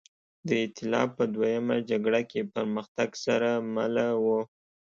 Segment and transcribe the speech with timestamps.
[0.47, 4.39] د اېتلاف په دویمه جګړه کې پرمختګ سره مله وه.